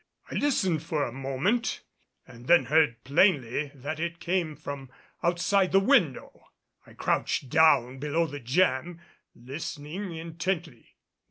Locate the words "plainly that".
3.03-3.99